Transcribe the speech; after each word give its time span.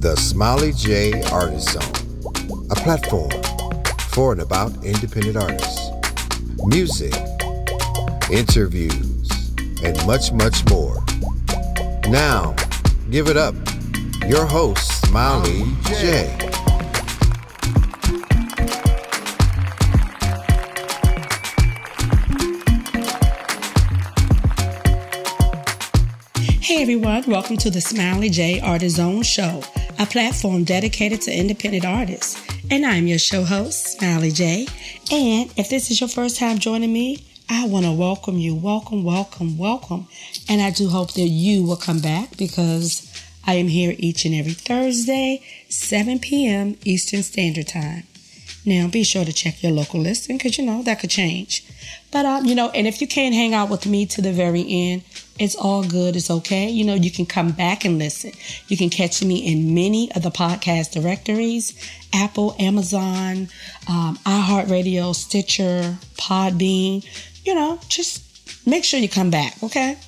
The 0.00 0.14
Smiley 0.16 0.72
J 0.72 1.22
Artist 1.30 1.70
Zone, 1.70 2.68
a 2.70 2.74
platform 2.74 3.30
for 4.10 4.32
and 4.32 4.42
about 4.42 4.84
independent 4.84 5.36
artists, 5.36 5.90
music, 6.66 7.14
interviews, 8.30 9.52
and 9.82 9.96
much, 10.06 10.32
much 10.32 10.68
more. 10.70 11.02
Now, 12.08 12.54
give 13.10 13.28
it 13.28 13.36
up. 13.36 13.54
Your 14.26 14.44
host, 14.46 15.06
Smiley 15.06 15.64
J. 15.84 16.30
Hey 26.60 26.82
everyone, 26.82 27.22
welcome 27.26 27.56
to 27.58 27.70
the 27.70 27.80
Smiley 27.80 28.30
J 28.30 28.58
Artist 28.60 28.96
Zone 28.96 29.22
Show, 29.22 29.62
a 29.98 30.06
platform 30.06 30.64
dedicated 30.64 31.20
to 31.22 31.32
independent 31.32 31.84
artists. 31.84 32.40
And 32.70 32.84
I'm 32.84 33.06
your 33.06 33.18
show 33.18 33.44
host, 33.44 33.98
Smiley 33.98 34.30
J. 34.30 34.66
And 35.10 35.52
if 35.56 35.68
this 35.68 35.90
is 35.90 36.00
your 36.00 36.08
first 36.08 36.38
time 36.38 36.58
joining 36.58 36.92
me, 36.92 37.26
I 37.48 37.66
want 37.66 37.84
to 37.84 37.92
welcome 37.92 38.38
you. 38.38 38.54
Welcome, 38.54 39.04
welcome, 39.04 39.58
welcome. 39.58 40.08
And 40.48 40.60
I 40.62 40.70
do 40.70 40.88
hope 40.88 41.12
that 41.14 41.28
you 41.28 41.62
will 41.62 41.76
come 41.76 42.00
back 42.00 42.36
because 42.36 43.10
I 43.46 43.54
am 43.54 43.68
here 43.68 43.94
each 43.98 44.24
and 44.24 44.34
every 44.34 44.54
Thursday, 44.54 45.42
7 45.68 46.18
p.m. 46.18 46.76
Eastern 46.84 47.22
Standard 47.22 47.68
Time. 47.68 48.04
Now, 48.66 48.88
be 48.88 49.04
sure 49.04 49.26
to 49.26 49.32
check 49.32 49.62
your 49.62 49.72
local 49.72 50.00
listing 50.00 50.38
because 50.38 50.56
you 50.56 50.64
know 50.64 50.82
that 50.82 51.00
could 51.00 51.10
change. 51.10 51.66
But, 52.14 52.44
you 52.44 52.54
know, 52.54 52.70
and 52.70 52.86
if 52.86 53.00
you 53.00 53.08
can't 53.08 53.34
hang 53.34 53.54
out 53.54 53.68
with 53.70 53.86
me 53.86 54.06
to 54.06 54.22
the 54.22 54.32
very 54.32 54.64
end, 54.68 55.02
it's 55.36 55.56
all 55.56 55.82
good. 55.82 56.14
It's 56.14 56.30
okay. 56.30 56.70
You 56.70 56.84
know, 56.84 56.94
you 56.94 57.10
can 57.10 57.26
come 57.26 57.50
back 57.50 57.84
and 57.84 57.98
listen. 57.98 58.30
You 58.68 58.76
can 58.76 58.88
catch 58.88 59.20
me 59.20 59.44
in 59.44 59.74
many 59.74 60.12
of 60.12 60.22
the 60.22 60.30
podcast 60.30 60.92
directories 60.92 61.74
Apple, 62.12 62.54
Amazon, 62.60 63.48
um, 63.88 64.16
iHeartRadio, 64.24 65.12
Stitcher, 65.12 65.98
Podbean. 66.16 67.04
You 67.44 67.56
know, 67.56 67.80
just 67.88 68.22
make 68.64 68.84
sure 68.84 69.00
you 69.00 69.08
come 69.08 69.30
back, 69.30 69.60
okay? 69.64 69.98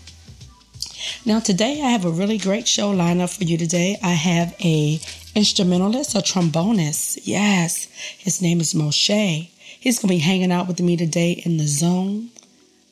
Now, 1.24 1.40
today 1.40 1.82
I 1.82 1.90
have 1.90 2.04
a 2.04 2.10
really 2.10 2.38
great 2.38 2.68
show 2.68 2.94
lineup 2.94 3.36
for 3.36 3.42
you 3.42 3.58
today. 3.58 3.98
I 4.00 4.12
have 4.12 4.54
a 4.64 5.00
instrumentalist, 5.34 6.14
a 6.14 6.18
trombonist. 6.18 7.18
Yes, 7.24 7.88
his 8.16 8.40
name 8.40 8.60
is 8.60 8.74
Mosche. 8.74 9.50
He's 9.86 10.00
going 10.00 10.08
to 10.08 10.14
be 10.16 10.18
hanging 10.18 10.50
out 10.50 10.66
with 10.66 10.80
me 10.80 10.96
today 10.96 11.40
in 11.44 11.58
the 11.58 11.66
zone. 11.68 12.30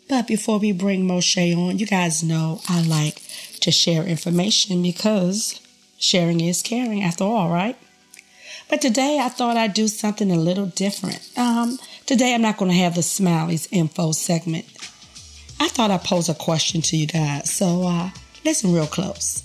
But 0.09 0.29
before 0.29 0.61
we 0.61 0.71
bring 0.71 1.09
Mosche 1.09 1.53
on, 1.57 1.81
you 1.81 1.87
guys 1.87 2.23
know 2.23 2.61
I 2.69 2.83
like 2.83 3.21
to 3.63 3.73
share 3.73 4.05
information 4.05 4.81
because 4.81 5.59
sharing 5.99 6.41
is 6.41 6.63
caring 6.63 7.03
after 7.03 7.25
all, 7.25 7.51
right? 7.51 7.77
But 8.71 8.81
today 8.81 9.19
I 9.21 9.29
thought 9.29 9.57
I'd 9.57 9.75
do 9.75 9.89
something 9.89 10.31
a 10.31 10.37
little 10.37 10.67
different. 10.67 11.29
Um, 11.37 11.81
today 12.07 12.33
I'm 12.33 12.43
not 12.43 12.59
going 12.59 12.71
to 12.71 12.77
have 12.77 12.95
the 12.95 13.01
Smileys 13.01 13.67
info 13.73 14.13
segment. 14.13 14.67
I 15.59 15.67
thought 15.67 15.91
I'd 15.91 16.05
pose 16.05 16.29
a 16.29 16.35
question 16.35 16.81
to 16.83 16.97
you 16.97 17.09
guys. 17.09 17.51
So 17.51 17.89
uh, 17.89 18.11
listen 18.45 18.73
real 18.73 18.87
close. 18.87 19.44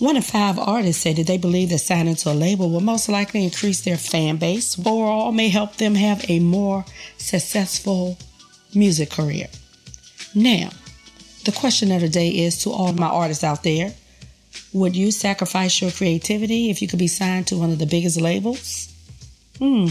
One 0.00 0.16
in 0.16 0.22
five 0.22 0.58
artists 0.58 1.02
say 1.02 1.12
that 1.12 1.26
they 1.26 1.36
believe 1.36 1.68
that 1.68 1.78
signing 1.78 2.16
to 2.16 2.32
a 2.32 2.34
label 2.34 2.70
will 2.70 2.80
most 2.80 3.08
likely 3.10 3.44
increase 3.44 3.82
their 3.82 3.98
fan 3.98 4.38
base, 4.38 4.78
overall 4.78 5.30
may 5.30 5.50
help 5.50 5.76
them 5.76 5.94
have 5.94 6.24
a 6.28 6.40
more 6.40 6.86
successful 7.18 8.16
music 8.74 9.10
career. 9.10 9.48
Now, 10.34 10.70
the 11.44 11.52
question 11.52 11.92
of 11.92 12.00
the 12.00 12.08
day 12.08 12.30
is 12.30 12.62
to 12.62 12.70
all 12.70 12.94
my 12.94 13.08
artists 13.08 13.44
out 13.44 13.62
there 13.62 13.92
would 14.72 14.96
you 14.96 15.10
sacrifice 15.10 15.80
your 15.80 15.90
creativity 15.90 16.70
if 16.70 16.80
you 16.80 16.88
could 16.88 16.98
be 16.98 17.06
signed 17.06 17.46
to 17.48 17.56
one 17.56 17.70
of 17.70 17.78
the 17.78 17.86
biggest 17.86 18.20
labels? 18.20 18.92
Hmm. 19.58 19.86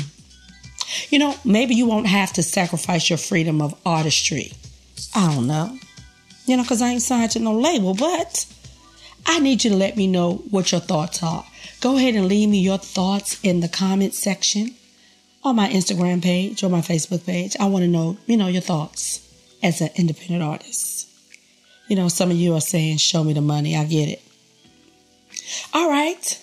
You 1.10 1.20
know, 1.20 1.36
maybe 1.46 1.76
you 1.76 1.86
won't 1.86 2.08
have 2.08 2.34
to 2.34 2.44
sacrifice 2.44 3.10
your 3.10 3.18
freedom 3.18 3.62
of 3.62 3.80
artistry. 3.86 4.54
I 5.16 5.34
don't 5.34 5.48
know. 5.48 5.78
You 6.46 6.58
know, 6.58 6.64
because 6.64 6.82
I 6.82 6.90
ain't 6.90 7.02
signed 7.02 7.32
to 7.32 7.40
no 7.40 7.54
label, 7.54 7.94
but 7.94 8.46
I 9.30 9.38
need 9.38 9.64
you 9.64 9.70
to 9.70 9.76
let 9.76 9.96
me 9.96 10.08
know 10.08 10.38
what 10.50 10.72
your 10.72 10.82
thoughts 10.82 11.22
are. 11.22 11.46
Go 11.82 11.98
ahead 11.98 12.16
and 12.16 12.28
leave 12.28 12.50
me 12.50 12.60
your 12.60 12.80
thoughts 12.80 13.40
in 13.44 13.60
the 13.60 13.68
comment 13.70 14.16
section 14.16 14.74
on 15.44 15.56
my 15.56 15.70
Instagram 15.70 16.24
page 16.24 16.64
or 16.64 16.70
my 16.70 16.82
Facebook 16.82 17.28
page. 17.28 17.56
I 17.60 17.68
want 17.68 17.84
to 17.84 17.88
know, 17.88 18.18
you 18.26 18.38
know, 18.38 18.48
your 18.48 18.64
thoughts 18.64 19.22
as 19.62 19.82
an 19.82 19.92
independent 19.96 20.42
artist. 20.42 21.08
You 21.88 21.96
know, 21.96 22.08
some 22.08 22.32
of 22.32 22.38
you 22.38 22.56
are 22.56 22.60
saying, 22.60 22.98
show 22.98 23.24
me 23.24 23.34
the 23.34 23.42
money. 23.42 23.78
I 23.78 23.84
get 23.86 24.10
it. 24.10 24.24
All 25.76 25.92
right. 25.92 26.42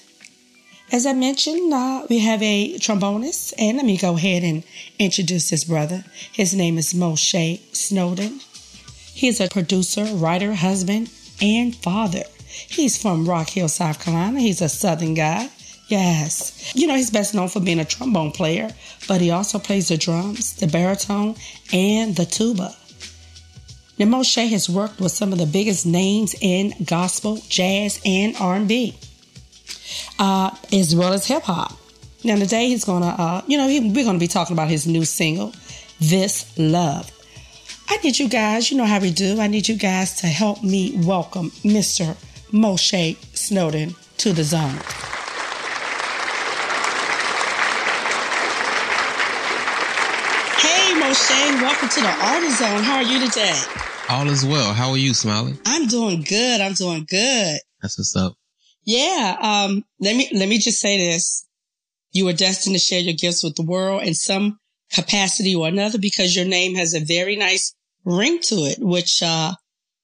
As 0.93 1.07
I 1.07 1.13
mentioned, 1.13 1.75
uh, 1.75 2.07
we 2.09 2.21
have 2.21 2.41
a 2.41 2.79
trombonist, 2.79 3.53
and 3.59 3.79
let 3.79 3.85
me 3.87 3.97
go 3.99 4.15
ahead 4.15 4.45
and 4.45 4.63
introduce 5.01 5.51
this 5.51 5.65
brother. 5.65 6.05
His 6.33 6.55
name 6.55 6.79
is 6.79 6.95
Mosche 6.95 7.59
Snowden. 7.75 8.39
He's 9.13 9.41
a 9.41 9.49
producer, 9.49 10.05
writer, 10.05 10.55
husband, 10.55 11.11
and 11.43 11.75
father. 11.75 12.23
He's 12.69 13.01
from 13.01 13.29
Rock 13.29 13.51
Hill, 13.51 13.69
South 13.69 14.03
Carolina. 14.03 14.41
He's 14.41 14.63
a 14.63 14.69
Southern 14.69 15.15
guy. 15.15 15.51
Yes. 15.89 16.75
You 16.75 16.87
know, 16.87 16.97
he's 16.97 17.11
best 17.11 17.35
known 17.35 17.49
for 17.49 17.61
being 17.61 17.79
a 17.79 17.85
trombone 17.85 18.33
player, 18.33 18.71
but 19.07 19.21
he 19.21 19.31
also 19.31 19.59
plays 19.59 19.89
the 19.89 19.97
drums, 19.97 20.57
the 20.57 20.67
baritone, 20.67 21.37
and 21.73 22.17
the 22.17 22.25
tuba. 22.25 22.75
Now, 23.99 24.07
Mosche 24.07 24.49
has 24.51 24.69
worked 24.69 25.01
with 25.01 25.13
some 25.13 25.33
of 25.33 25.39
the 25.39 25.47
biggest 25.47 25.87
names 25.87 26.35
in 26.41 26.75
gospel, 26.85 27.39
jazz, 27.49 28.01
and 28.05 28.37
R&B, 28.37 28.95
uh, 30.19 30.51
as 30.73 30.95
well 30.95 31.13
as 31.13 31.27
hip 31.27 31.45
hop. 31.45 31.73
Now, 32.25 32.37
today 32.37 32.69
he's 32.69 32.85
gonna, 32.85 33.07
uh, 33.07 33.43
you 33.47 33.57
know, 33.57 33.69
he, 33.69 33.81
we're 33.91 34.05
gonna 34.05 34.19
be 34.19 34.27
talking 34.27 34.55
about 34.55 34.69
his 34.69 34.87
new 34.87 35.05
single, 35.05 35.55
"This 36.01 36.47
Love." 36.59 37.11
I 37.89 37.99
need 37.99 38.19
you 38.19 38.29
guys, 38.29 38.71
you 38.71 38.77
know 38.77 38.85
how 38.85 38.99
we 38.99 39.13
do. 39.13 39.41
I 39.41 39.47
need 39.47 39.69
you 39.69 39.77
guys 39.77 40.15
to 40.21 40.27
help 40.27 40.63
me 40.63 40.93
welcome 40.97 41.51
Mr. 41.63 42.17
Mosche 42.53 43.17
Snowden 43.35 43.95
to 44.19 44.33
the 44.33 44.45
zone. 44.45 44.79
Hey, 50.59 50.95
Mosche, 51.01 51.63
welcome 51.63 51.89
to 51.89 52.01
the 52.01 52.15
Artist 52.25 52.59
Zone. 52.59 52.83
How 52.83 52.97
are 52.97 53.03
you 53.03 53.27
today? 53.29 53.61
All 54.09 54.29
is 54.29 54.45
well. 54.45 54.73
How 54.73 54.91
are 54.91 54.97
you, 54.97 55.13
Smiley? 55.13 55.55
I'm 55.67 55.87
doing 55.89 56.23
good. 56.23 56.61
I'm 56.61 56.75
doing 56.75 57.05
good. 57.09 57.59
That's 57.83 57.99
what's 57.99 58.15
up. 58.17 58.35
Yeah. 58.85 59.37
Um, 59.41 59.85
let 60.01 60.17
me, 60.17 60.31
let 60.33 60.49
me 60.49 60.59
just 60.59 60.81
say 60.81 60.97
this. 60.99 61.47
You 62.13 62.29
are 62.29 62.33
destined 62.33 62.77
to 62.77 62.81
share 62.81 63.01
your 63.01 63.15
gifts 63.15 63.43
with 63.43 63.57
the 63.57 63.65
world 63.65 64.03
in 64.03 64.15
some 64.15 64.59
capacity 64.93 65.55
or 65.55 65.67
another 65.67 65.99
because 65.99 66.37
your 66.37 66.47
name 66.47 66.77
has 66.77 66.95
a 66.95 67.01
very 67.01 67.37
nice 67.37 67.75
ring 68.05 68.39
to 68.43 68.55
it, 68.67 68.79
which, 68.81 69.23
uh, 69.23 69.53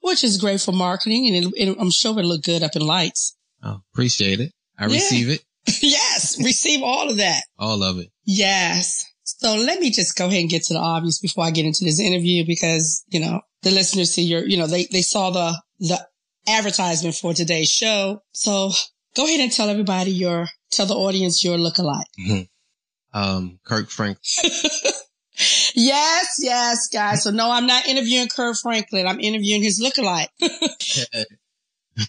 which 0.02 0.22
is 0.24 0.36
great 0.36 0.60
for 0.60 0.72
marketing 0.72 1.28
and 1.28 1.46
it, 1.46 1.68
it, 1.68 1.76
I'm 1.78 1.90
sure 1.90 2.18
it'll 2.18 2.30
look 2.30 2.42
good 2.42 2.62
up 2.62 2.76
in 2.76 2.82
lights. 2.82 3.36
Oh, 3.62 3.80
appreciate 3.92 4.40
it. 4.40 4.52
I 4.78 4.86
yeah. 4.86 4.94
receive 4.94 5.30
it. 5.30 5.44
yes. 5.82 6.36
Receive 6.42 6.82
all 6.82 7.08
of 7.08 7.16
that. 7.18 7.42
All 7.58 7.82
of 7.82 7.98
it. 7.98 8.08
Yes. 8.24 9.08
So 9.24 9.54
let 9.54 9.80
me 9.80 9.90
just 9.90 10.16
go 10.16 10.26
ahead 10.26 10.40
and 10.40 10.50
get 10.50 10.64
to 10.64 10.74
the 10.74 10.80
obvious 10.80 11.18
before 11.20 11.44
I 11.44 11.50
get 11.50 11.64
into 11.64 11.84
this 11.84 12.00
interview 12.00 12.44
because, 12.46 13.04
you 13.08 13.20
know, 13.20 13.40
the 13.62 13.70
listeners 13.70 14.12
see 14.12 14.22
your, 14.22 14.44
you 14.44 14.56
know, 14.56 14.66
they, 14.66 14.86
they 14.90 15.02
saw 15.02 15.30
the, 15.30 15.56
the 15.78 16.04
advertisement 16.48 17.14
for 17.14 17.32
today's 17.32 17.70
show. 17.70 18.22
So 18.32 18.72
go 19.16 19.24
ahead 19.24 19.40
and 19.40 19.52
tell 19.52 19.68
everybody 19.68 20.10
your, 20.10 20.46
tell 20.70 20.86
the 20.86 20.94
audience 20.94 21.44
your 21.44 21.58
lookalike. 21.58 22.04
Mm-hmm. 22.20 22.42
Um, 23.14 23.60
Kirk 23.64 23.88
Frank. 23.88 24.18
yes, 25.74 26.38
yes, 26.40 26.88
guys. 26.88 27.24
So 27.24 27.30
no, 27.30 27.50
I'm 27.50 27.66
not 27.66 27.86
interviewing 27.86 28.28
Kirk 28.28 28.56
Franklin. 28.56 29.06
I'm 29.06 29.20
interviewing 29.20 29.62
his 29.62 29.80
lookalike. 29.82 30.28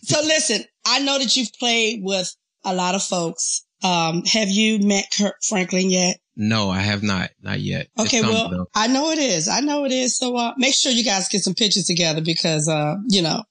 so 0.03 0.21
listen, 0.21 0.63
I 0.85 0.99
know 0.99 1.19
that 1.19 1.35
you've 1.35 1.53
played 1.53 2.01
with 2.03 2.35
a 2.63 2.73
lot 2.73 2.95
of 2.95 3.03
folks. 3.03 3.65
Um, 3.83 4.23
have 4.25 4.49
you 4.49 4.79
met 4.79 5.05
Kirk 5.17 5.35
Franklin 5.43 5.89
yet? 5.89 6.17
No, 6.35 6.69
I 6.69 6.79
have 6.79 7.03
not. 7.03 7.29
Not 7.41 7.59
yet. 7.59 7.87
Okay. 7.99 8.21
Well, 8.21 8.49
though. 8.49 8.65
I 8.73 8.87
know 8.87 9.11
it 9.11 9.19
is. 9.19 9.47
I 9.47 9.59
know 9.59 9.85
it 9.85 9.91
is. 9.91 10.17
So, 10.17 10.35
uh, 10.35 10.53
make 10.57 10.73
sure 10.73 10.91
you 10.91 11.03
guys 11.03 11.27
get 11.27 11.43
some 11.43 11.53
pictures 11.53 11.85
together 11.85 12.21
because, 12.21 12.67
uh, 12.67 12.95
you 13.07 13.21
know, 13.21 13.43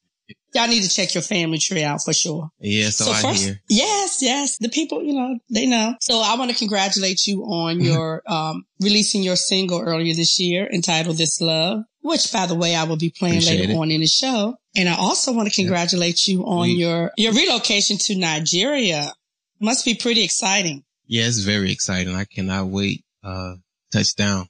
y'all 0.54 0.68
need 0.68 0.82
to 0.82 0.88
check 0.88 1.14
your 1.14 1.22
family 1.22 1.58
tree 1.58 1.82
out 1.82 2.02
for 2.04 2.12
sure. 2.12 2.50
Yeah. 2.60 2.90
So, 2.90 3.04
so 3.04 3.12
I 3.12 3.22
first, 3.22 3.44
hear. 3.44 3.60
Yes. 3.68 4.22
Yes. 4.22 4.58
The 4.58 4.68
people, 4.68 5.02
you 5.02 5.14
know, 5.14 5.38
they 5.50 5.66
know. 5.66 5.94
So 6.00 6.20
I 6.20 6.36
want 6.36 6.50
to 6.50 6.56
congratulate 6.56 7.26
you 7.26 7.42
on 7.42 7.80
your, 7.84 8.22
um, 8.26 8.64
releasing 8.80 9.22
your 9.22 9.36
single 9.36 9.80
earlier 9.80 10.14
this 10.14 10.38
year 10.38 10.68
entitled 10.72 11.16
This 11.16 11.40
Love, 11.40 11.84
which 12.00 12.32
by 12.32 12.46
the 12.46 12.54
way, 12.54 12.74
I 12.74 12.84
will 12.84 12.96
be 12.96 13.10
playing 13.10 13.36
Appreciate 13.36 13.60
later 13.60 13.72
it. 13.72 13.76
on 13.76 13.90
in 13.90 14.00
the 14.00 14.06
show. 14.06 14.56
And 14.76 14.88
I 14.88 14.96
also 14.96 15.32
want 15.32 15.48
to 15.48 15.54
congratulate 15.54 16.26
you 16.26 16.44
on 16.44 16.68
we, 16.68 16.74
your, 16.74 17.12
your 17.16 17.32
relocation 17.32 17.98
to 17.98 18.16
Nigeria. 18.16 19.12
Must 19.60 19.84
be 19.84 19.94
pretty 19.94 20.24
exciting. 20.24 20.82
Yeah, 21.06 21.26
it's 21.26 21.40
very 21.40 21.70
exciting. 21.70 22.14
I 22.14 22.24
cannot 22.24 22.66
wait. 22.66 23.04
Uh, 23.22 23.54
touchdown. 23.92 24.48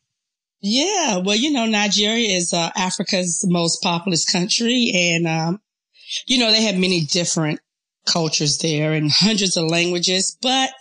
Yeah. 0.60 1.18
Well, 1.18 1.36
you 1.36 1.52
know, 1.52 1.66
Nigeria 1.66 2.28
is 2.28 2.54
uh, 2.54 2.70
Africa's 2.76 3.44
most 3.46 3.82
populous 3.82 4.24
country 4.24 4.92
and, 4.94 5.26
um, 5.26 5.60
you 6.26 6.38
know, 6.38 6.50
they 6.50 6.62
have 6.62 6.76
many 6.76 7.02
different 7.02 7.60
cultures 8.06 8.58
there 8.58 8.92
and 8.92 9.10
hundreds 9.12 9.56
of 9.56 9.64
languages, 9.68 10.36
but 10.40 10.72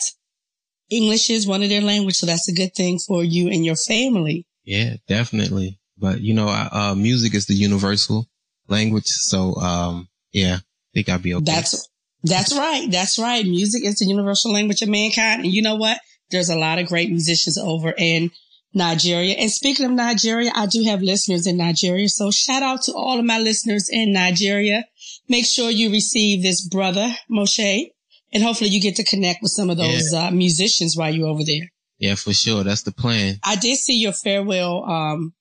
English 0.90 1.30
is 1.30 1.48
one 1.48 1.64
of 1.64 1.70
their 1.70 1.82
languages. 1.82 2.20
So 2.20 2.26
that's 2.26 2.50
a 2.50 2.54
good 2.54 2.74
thing 2.76 3.00
for 3.00 3.24
you 3.24 3.50
and 3.50 3.66
your 3.66 3.76
family. 3.76 4.46
Yeah, 4.64 4.96
definitely. 5.08 5.80
But 5.98 6.22
you 6.22 6.34
know, 6.34 6.48
uh, 6.48 6.96
music 6.96 7.36
is 7.36 7.46
the 7.46 7.54
universal 7.54 8.28
language. 8.68 9.08
So, 9.08 9.56
um, 9.56 10.10
yeah, 10.32 10.56
I 10.56 10.62
think 10.94 11.10
I'll 11.10 11.20
be 11.20 11.34
okay. 11.36 11.46
That's, 11.46 11.88
that's 12.24 12.56
right. 12.56 12.88
That's 12.90 13.18
right. 13.18 13.46
Music 13.46 13.84
is 13.86 13.98
the 13.98 14.06
universal 14.06 14.52
language 14.52 14.82
of 14.82 14.90
mankind. 14.90 15.44
And 15.44 15.54
you 15.54 15.62
know 15.62 15.76
what? 15.76 16.00
There's 16.30 16.50
a 16.50 16.56
lot 16.56 16.80
of 16.80 16.88
great 16.88 17.10
musicians 17.10 17.58
over 17.58 17.94
in 17.98 18.32
Nigeria. 18.74 19.36
And 19.36 19.52
speaking 19.52 19.86
of 19.86 19.92
Nigeria, 19.92 20.52
I 20.56 20.66
do 20.66 20.84
have 20.84 21.02
listeners 21.02 21.46
in 21.46 21.58
Nigeria. 21.58 22.08
So 22.08 22.32
shout 22.32 22.64
out 22.64 22.84
to 22.84 22.94
all 22.94 23.20
of 23.20 23.26
my 23.26 23.40
listeners 23.40 23.90
in 23.92 24.14
Nigeria. 24.14 24.86
Make 25.32 25.46
sure 25.46 25.70
you 25.70 25.90
receive 25.92 26.44
this 26.44 26.68
brother, 26.68 27.16
Mosche, 27.32 27.86
and 28.34 28.44
hopefully 28.44 28.70
you 28.70 28.82
get 28.82 28.98
to 28.98 29.06
connect 29.06 29.42
with 29.42 29.52
some 29.52 29.70
of 29.70 29.78
those 29.78 30.12
yeah. 30.12 30.28
uh, 30.28 30.32
musicians 30.32 30.98
while 30.98 31.16
you're 31.16 31.30
over 31.30 31.46
there. 31.46 31.72
Yeah, 32.00 32.16
for 32.16 32.34
sure. 32.34 32.66
That's 32.66 32.82
the 32.82 32.92
plan. 32.92 33.40
I 33.42 33.56
did 33.56 33.78
see 33.78 33.98
your 33.98 34.12
farewell, 34.12 34.84
um, 34.84 35.34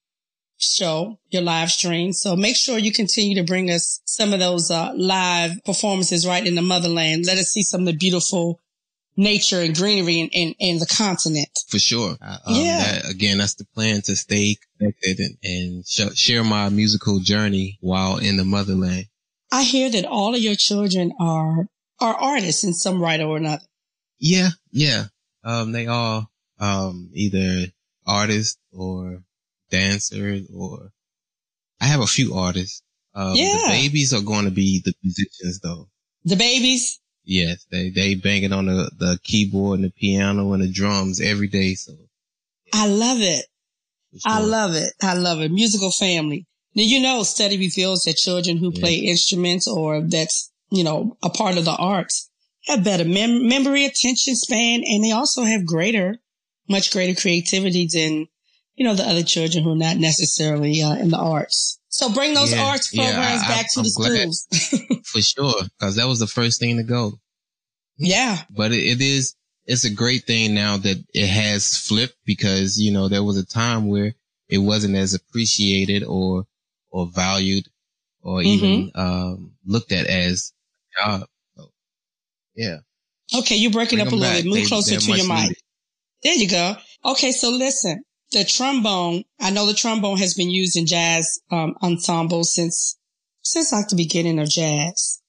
show, 0.59 1.19
your 1.31 1.43
live 1.43 1.73
stream. 1.73 2.13
So 2.13 2.37
make 2.37 2.55
sure 2.55 2.79
you 2.79 2.93
continue 2.93 3.35
to 3.35 3.43
bring 3.43 3.69
us 3.69 4.01
some 4.05 4.33
of 4.33 4.39
those, 4.39 4.71
uh, 4.71 4.93
live 4.95 5.57
performances 5.65 6.25
right 6.25 6.47
in 6.47 6.55
the 6.55 6.63
motherland. 6.63 7.27
Let 7.27 7.39
us 7.39 7.49
see 7.49 7.65
some 7.65 7.81
of 7.81 7.87
the 7.87 7.97
beautiful 7.97 8.61
nature 9.17 9.61
and 9.61 9.75
greenery 9.75 10.21
in, 10.21 10.29
in, 10.29 10.55
in 10.61 10.79
the 10.79 10.87
continent. 10.87 11.51
For 11.67 11.81
sure. 11.81 12.17
Uh, 12.23 12.39
um, 12.47 12.55
yeah. 12.55 12.79
That, 12.79 13.11
again, 13.11 13.39
that's 13.39 13.55
the 13.55 13.65
plan 13.75 14.03
to 14.03 14.15
stay 14.15 14.55
connected 14.79 15.19
and, 15.19 15.37
and 15.43 15.85
sh- 15.85 16.17
share 16.17 16.45
my 16.45 16.69
musical 16.69 17.19
journey 17.19 17.77
while 17.81 18.19
in 18.19 18.37
the 18.37 18.45
motherland. 18.45 19.07
I 19.53 19.63
hear 19.63 19.91
that 19.91 20.05
all 20.05 20.35
of 20.35 20.41
your 20.41 20.55
children 20.55 21.13
are, 21.21 21.67
are 22.01 22.15
artists 22.15 22.65
in 22.65 22.75
some 22.75 23.01
right 23.01 23.21
or 23.21 23.37
another. 23.37 23.65
Yeah. 24.19 24.51
Yeah. 24.71 25.05
Um, 25.45 25.73
they 25.73 25.87
all, 25.87 26.31
um, 26.59 27.11
either 27.15 27.67
artists 28.07 28.59
or 28.73 29.23
dancers 29.71 30.47
or 30.55 30.93
I 31.81 31.87
have 31.87 32.01
a 32.01 32.07
few 32.07 32.35
artists. 32.35 32.83
Um, 33.15 33.35
yeah. 33.35 33.57
the 33.57 33.69
babies 33.71 34.13
are 34.13 34.21
going 34.21 34.45
to 34.45 34.51
be 34.51 34.83
the 34.85 34.95
musicians 35.03 35.61
though. 35.61 35.89
The 36.25 36.37
babies? 36.37 37.01
Yes, 37.25 37.65
they 37.71 37.91
they 37.91 38.15
banging 38.15 38.53
on 38.53 38.67
the 38.67 38.91
the 38.99 39.19
keyboard 39.23 39.81
and 39.81 39.85
the 39.85 39.93
piano 39.93 40.53
and 40.53 40.63
the 40.63 40.71
drums 40.71 41.21
every 41.21 41.49
day. 41.49 41.75
So 41.75 41.93
I 42.73 42.89
love 42.89 43.21
it. 43.21 43.45
Sure. 44.13 44.21
I 44.33 44.41
love 44.41 44.75
it. 44.75 44.93
I 45.03 45.15
love 45.15 45.41
it. 45.41 45.51
Musical 45.51 45.91
family. 45.91 46.47
Now 46.75 46.83
you 46.83 47.01
know, 47.01 47.23
study 47.23 47.59
reveals 47.59 48.05
that 48.05 48.17
children 48.17 48.57
who 48.57 48.73
yeah. 48.73 48.81
play 48.81 48.95
instruments 48.97 49.67
or 49.67 50.03
that's 50.03 50.51
you 50.71 50.85
know 50.85 51.17
a 51.23 51.31
part 51.31 51.59
of 51.59 51.65
the 51.65 51.77
arts 51.77 52.31
have 52.67 52.85
better 52.85 53.05
mem- 53.05 53.49
memory, 53.49 53.85
attention 53.85 54.37
span, 54.37 54.83
and 54.85 55.03
they 55.03 55.13
also 55.13 55.43
have 55.45 55.67
greater, 55.67 56.19
much 56.69 56.93
greater 56.93 57.19
creativity 57.21 57.89
than 57.93 58.29
you 58.77 58.85
know 58.85 58.95
the 58.95 59.09
other 59.09 59.23
children 59.23 59.65
who 59.65 59.73
are 59.73 59.77
not 59.77 59.97
necessarily 59.97 60.83
uh, 60.83 60.95
in 60.95 61.11
the 61.11 61.19
arts. 61.19 61.81
So 61.91 62.09
bring 62.09 62.35
those 62.35 62.53
yeah, 62.53 62.63
arts 62.63 62.95
programs 62.95 63.43
yeah, 63.43 63.49
I, 63.49 63.49
back 63.49 63.67
I, 63.67 63.69
to 63.75 63.81
I'm 63.81 63.85
the 63.85 63.91
schools. 63.91 65.03
for 65.05 65.21
sure. 65.21 65.63
Cause 65.81 65.97
that 65.97 66.07
was 66.07 66.21
the 66.21 66.29
first 66.29 66.61
thing 66.61 66.77
to 66.77 66.85
go. 66.85 67.15
Yeah. 67.99 68.39
But 68.49 68.73
it, 68.73 68.79
it 68.79 69.01
is, 69.01 69.35
it's 69.67 69.85
a 69.85 69.91
great 69.91 70.25
thing 70.25 70.55
now 70.55 70.77
that 70.79 71.05
it 71.13 71.27
has 71.27 71.77
flipped 71.77 72.17
because, 72.25 72.79
you 72.79 72.93
know, 72.93 73.09
there 73.09 73.25
was 73.25 73.37
a 73.37 73.45
time 73.45 73.89
where 73.89 74.15
it 74.49 74.59
wasn't 74.59 74.97
as 74.97 75.15
appreciated 75.15 76.05
or, 76.05 76.47
or 76.91 77.09
valued 77.15 77.67
or 78.23 78.41
mm-hmm. 78.41 78.65
even, 78.65 78.91
um, 78.95 79.53
looked 79.65 79.93
at 79.93 80.07
as 80.07 80.53
a 80.99 81.05
job. 81.05 81.29
So, 81.57 81.71
yeah. 82.55 82.79
Okay. 83.35 83.57
You're 83.57 83.71
breaking 83.71 83.99
Bring 83.99 84.07
up 84.07 84.13
a 84.13 84.17
little 84.17 84.37
bit. 84.37 84.45
Move 84.45 84.55
they, 84.55 84.65
closer 84.65 84.99
to 84.99 85.17
your 85.17 85.27
mic. 85.27 85.43
Needed. 85.43 85.57
There 86.23 86.35
you 86.35 86.49
go. 86.49 86.77
Okay. 87.05 87.33
So 87.33 87.51
listen, 87.51 88.03
the 88.33 88.45
trombone, 88.45 89.25
I 89.41 89.51
know 89.51 89.67
the 89.67 89.75
trombone 89.75 90.19
has 90.19 90.35
been 90.35 90.51
used 90.51 90.77
in 90.77 90.87
jazz 90.87 91.41
um, 91.51 91.75
ensembles 91.83 92.55
since 92.55 92.97
since 93.43 93.73
like 93.73 93.89
the 93.89 93.97
beginning 93.97 94.39
of 94.39 94.49
jazz. 94.49 95.23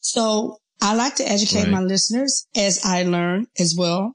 So 0.00 0.58
I 0.80 0.94
like 0.94 1.16
to 1.16 1.28
educate 1.28 1.64
right. 1.64 1.70
my 1.70 1.80
listeners 1.80 2.46
as 2.56 2.84
I 2.84 3.02
learn 3.02 3.46
as 3.58 3.74
well. 3.76 4.14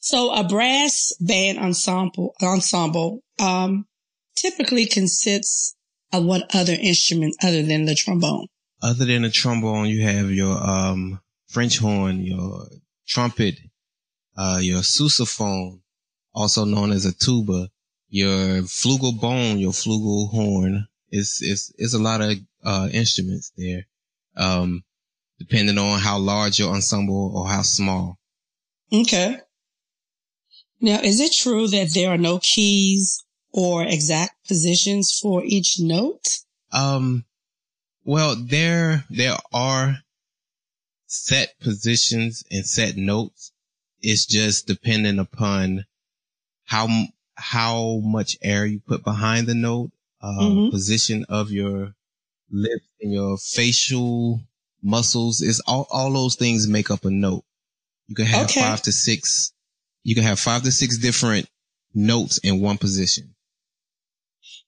So 0.00 0.32
a 0.34 0.42
brass 0.44 1.12
band 1.20 1.58
ensemble 1.58 2.34
ensemble 2.42 3.20
um, 3.40 3.86
typically 4.34 4.86
consists 4.86 5.74
of 6.12 6.24
what 6.24 6.54
other 6.54 6.76
instrument 6.80 7.34
other 7.42 7.62
than 7.62 7.84
the 7.84 7.94
trombone? 7.94 8.46
Other 8.82 9.04
than 9.04 9.22
the 9.22 9.30
trombone, 9.30 9.86
you 9.86 10.02
have 10.02 10.30
your 10.30 10.56
um, 10.62 11.20
French 11.48 11.78
horn, 11.78 12.20
your 12.20 12.66
trumpet, 13.06 13.58
uh, 14.36 14.58
your 14.60 14.80
sousaphone, 14.80 15.80
also 16.34 16.64
known 16.64 16.92
as 16.92 17.06
a 17.06 17.12
tuba, 17.12 17.68
your 18.08 18.62
flugelbone, 18.62 19.60
your 19.60 19.72
flugelhorn. 19.72 20.86
It's, 21.10 21.42
it's, 21.42 21.72
it's 21.78 21.94
a 21.94 21.98
lot 21.98 22.20
of, 22.20 22.36
uh, 22.64 22.88
instruments 22.92 23.52
there. 23.56 23.86
Um, 24.36 24.84
depending 25.38 25.78
on 25.78 25.98
how 26.00 26.18
large 26.18 26.58
your 26.58 26.72
ensemble 26.72 27.32
or 27.34 27.48
how 27.48 27.62
small. 27.62 28.18
Okay. 28.92 29.38
Now, 30.80 31.00
is 31.00 31.20
it 31.20 31.32
true 31.32 31.66
that 31.68 31.92
there 31.94 32.10
are 32.10 32.18
no 32.18 32.38
keys 32.40 33.23
or 33.54 33.84
exact 33.84 34.48
positions 34.48 35.16
for 35.16 35.44
each 35.44 35.78
note? 35.78 36.40
Um, 36.72 37.24
well, 38.04 38.34
there, 38.34 39.04
there 39.08 39.36
are 39.52 39.98
set 41.06 41.54
positions 41.60 42.42
and 42.50 42.66
set 42.66 42.96
notes. 42.96 43.52
It's 44.00 44.26
just 44.26 44.66
dependent 44.66 45.20
upon 45.20 45.86
how 46.64 46.88
how 47.36 48.00
much 48.02 48.36
air 48.42 48.66
you 48.66 48.80
put 48.80 49.04
behind 49.04 49.46
the 49.46 49.54
note, 49.54 49.90
uh, 50.20 50.40
mm-hmm. 50.40 50.70
position 50.70 51.24
of 51.28 51.50
your 51.50 51.94
lips 52.50 52.86
and 53.00 53.12
your 53.12 53.38
facial 53.38 54.40
muscles 54.82 55.40
is 55.40 55.60
all 55.66 55.86
all 55.90 56.12
those 56.12 56.34
things 56.34 56.66
make 56.68 56.90
up 56.90 57.04
a 57.04 57.10
note. 57.10 57.44
You 58.08 58.16
can 58.16 58.26
have 58.26 58.46
okay. 58.46 58.60
five 58.60 58.82
to 58.82 58.92
six. 58.92 59.52
You 60.02 60.14
can 60.14 60.24
have 60.24 60.40
five 60.40 60.64
to 60.64 60.72
six 60.72 60.98
different 60.98 61.48
notes 61.94 62.38
in 62.38 62.60
one 62.60 62.78
position. 62.78 63.33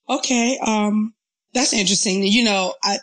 Okay, 0.09 0.59
um, 0.65 1.15
that's 1.53 1.73
interesting. 1.73 2.23
You 2.23 2.45
know, 2.45 2.75
I, 2.83 2.99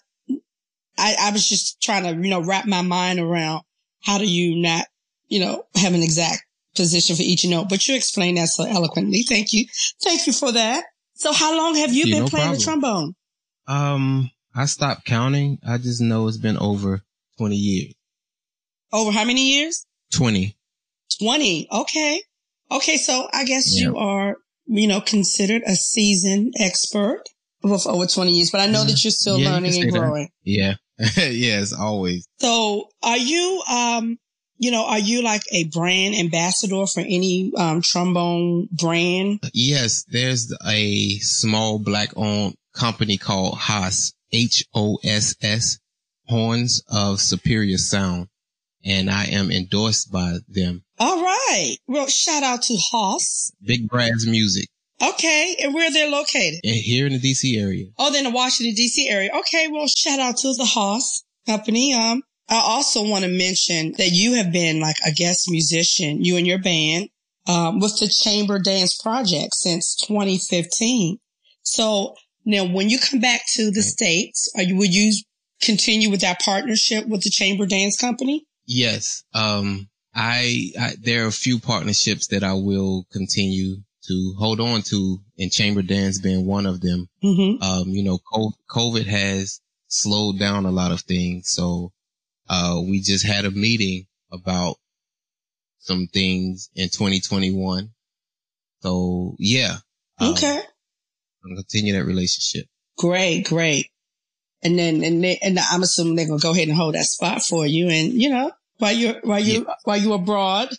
I, 0.97 1.15
I 1.19 1.31
was 1.31 1.47
just 1.47 1.81
trying 1.81 2.03
to, 2.03 2.21
you 2.21 2.29
know, 2.29 2.41
wrap 2.41 2.65
my 2.65 2.81
mind 2.81 3.19
around 3.19 3.63
how 4.03 4.17
do 4.17 4.25
you 4.25 4.55
not, 4.55 4.85
you 5.27 5.39
know, 5.39 5.65
have 5.75 5.94
an 5.94 6.03
exact 6.03 6.44
position 6.75 7.15
for 7.15 7.24
each 7.24 7.45
note, 7.45 7.69
but 7.69 7.88
you 7.88 7.95
explained 7.95 8.38
that 8.38 8.50
so 8.50 8.65
eloquently. 8.65 9.24
Thank 9.24 9.53
you. 9.53 9.65
Thank 10.01 10.27
you 10.27 10.33
for 10.33 10.51
that. 10.51 10.86
So 11.15 11.31
how 11.31 11.55
long 11.55 11.75
have 11.75 11.93
you 11.93 12.05
been 12.05 12.24
no 12.24 12.27
playing 12.27 12.55
problem. 12.55 12.57
the 12.57 12.63
trombone? 12.63 13.15
Um, 13.67 14.31
I 14.55 14.65
stopped 14.65 15.05
counting. 15.05 15.60
I 15.67 15.77
just 15.77 16.01
know 16.01 16.27
it's 16.27 16.38
been 16.38 16.57
over 16.57 17.01
20 17.38 17.55
years. 17.55 17.93
Over 18.91 19.12
how 19.12 19.24
many 19.24 19.53
years? 19.53 19.86
20. 20.13 20.55
20. 21.19 21.67
Okay. 21.72 22.22
Okay. 22.72 22.98
So 22.98 23.27
I 23.33 23.45
guess 23.45 23.74
you 23.74 23.98
are, 23.98 24.38
you 24.65 24.88
know, 24.88 25.01
considered 25.01 25.62
a 25.65 25.75
seasoned 25.75 26.53
expert 26.60 27.24
with 27.63 27.88
over 27.88 28.05
20 28.05 28.32
years, 28.32 28.51
but 28.51 28.62
I 28.62 28.67
know 28.67 28.84
that 28.84 29.03
you're 29.03 29.12
still 29.12 29.39
yeah, 29.39 29.51
learning 29.51 29.82
and 29.82 29.91
growing. 29.91 30.24
That. 30.24 30.29
Yeah. 30.43 30.74
yes, 31.17 31.74
always. 31.74 32.27
So 32.39 32.89
are 33.01 33.17
you, 33.17 33.62
um, 33.70 34.17
you 34.58 34.72
know, 34.72 34.86
are 34.86 35.00
you 35.00 35.22
like 35.22 35.41
a 35.51 35.65
brand 35.65 36.15
ambassador 36.15 36.86
for 36.86 37.00
any 37.01 37.51
um, 37.58 37.82
trombone 37.82 38.67
brand? 38.72 39.39
Yes, 39.53 40.05
there's 40.10 40.53
a 40.65 41.17
small 41.20 41.79
black 41.79 42.10
owned 42.15 42.55
company 42.74 43.17
called 43.17 43.58
Hoss, 43.58 44.13
H 44.32 44.65
O 44.74 45.00
S 45.03 45.36
S, 45.41 45.79
Horns 46.27 46.84
of 46.88 47.20
Superior 47.20 47.77
Sound. 47.77 48.27
And 48.86 49.10
I 49.10 49.25
am 49.25 49.50
endorsed 49.50 50.12
by 50.12 50.39
them. 50.48 50.84
All 51.03 51.22
right. 51.22 51.75
Well, 51.86 52.07
shout 52.07 52.43
out 52.43 52.62
to 52.62 52.77
Hoss. 52.77 53.51
Big 53.62 53.89
Brass 53.89 54.25
Music. 54.25 54.69
Okay. 55.01 55.57
And 55.62 55.74
where 55.74 55.91
they're 55.91 56.10
located? 56.10 56.62
And 56.63 56.75
here 56.75 57.05
in 57.05 57.12
the 57.12 57.19
DC 57.19 57.62
area. 57.62 57.88
Oh, 58.00 58.10
they're 58.10 58.24
in 58.24 58.31
the 58.31 58.36
Washington 58.36 58.74
DC 58.74 59.12
area. 59.12 59.29
Okay. 59.39 59.67
Well, 59.67 59.88
shout 59.88 60.22
out 60.22 60.38
to 60.38 60.53
the 60.53 60.63
Hoss 60.63 61.25
company. 61.45 61.93
Um, 61.93 62.24
I 62.48 62.62
also 62.63 63.03
want 63.03 63.25
to 63.25 63.29
mention 63.29 63.91
that 63.98 64.12
you 64.12 64.36
have 64.36 64.53
been 64.53 64.79
like 64.79 64.95
a 65.05 65.12
guest 65.12 65.51
musician, 65.51 66.24
you 66.24 66.38
and 66.38 66.48
your 66.48 66.60
band, 66.60 67.10
um, 67.50 67.81
with 67.81 68.00
the 68.00 68.07
Chamber 68.07 68.57
Dance 68.57 68.95
Project 68.95 69.55
since 69.55 69.95
2015. 69.95 71.17
So 71.63 72.15
now 72.45 72.63
when 72.63 72.89
you 72.89 72.98
come 72.98 73.19
back 73.19 73.41
to 73.55 73.72
the 73.72 73.83
States, 73.83 74.50
are 74.55 74.63
you, 74.63 74.77
will 74.77 74.86
you 74.86 75.12
continue 75.62 76.10
with 76.10 76.22
that 76.22 76.39
partnership 76.39 77.10
with 77.10 77.24
the 77.24 77.29
Chamber 77.29 77.65
Dance 77.65 77.98
Company? 77.98 78.45
Yes. 78.65 79.25
Um, 79.33 79.89
I, 80.15 80.72
I, 80.79 80.93
there 81.01 81.25
are 81.25 81.27
a 81.27 81.32
few 81.32 81.60
partnerships 81.60 82.27
that 82.27 82.43
I 82.43 82.53
will 82.53 83.05
continue 83.12 83.77
to 84.08 84.36
hold 84.38 84.60
on 84.60 84.82
to 84.84 85.20
and 85.39 85.51
chamber 85.51 85.82
dance 85.82 86.20
being 86.20 86.46
one 86.46 86.65
of 86.65 86.82
them. 86.82 87.08
Mm-hmm. 87.24 87.63
Um, 87.63 87.88
you 87.89 88.03
know, 88.03 88.20
COVID 88.70 89.05
has 89.05 89.62
slowed 89.88 90.39
down 90.39 90.65
a 90.65 90.72
lot 90.72 90.91
of 90.91 91.01
things. 91.01 91.50
So 91.50 91.91
uh, 92.50 92.82
we 92.84 93.00
just 93.00 93.25
had 93.25 93.46
a 93.46 93.51
meeting 93.51 94.08
about 94.32 94.75
some 95.79 96.08
things 96.08 96.70
in 96.75 96.89
2021. 96.89 97.89
So 98.82 99.36
yeah. 99.39 99.77
Um, 100.20 100.34
okay. 100.34 100.58
I'm 100.58 101.51
gonna 101.51 101.62
continue 101.62 101.93
that 101.93 102.05
relationship. 102.05 102.67
Great, 102.98 103.46
great. 103.46 103.88
And 104.62 104.79
then, 104.79 105.03
and 105.03 105.24
they, 105.24 105.39
and 105.41 105.60
I'm 105.60 105.84
assuming 105.84 106.15
they're 106.15 106.27
gonna 106.27 106.39
go 106.39 106.51
ahead 106.51 106.67
and 106.67 106.77
hold 106.77 106.96
that 106.96 107.05
spot 107.05 107.43
for 107.43 107.65
you. 107.65 107.89
And 107.89 108.13
you 108.13 108.29
know, 108.29 108.51
while 108.77 108.92
you're, 108.92 109.20
while 109.24 109.39
you, 109.39 109.65
yeah. 109.68 109.74
while 109.84 109.98
you're 109.98 110.15
abroad, 110.15 110.70